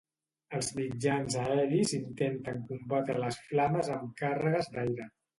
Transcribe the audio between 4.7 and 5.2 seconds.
d'aire.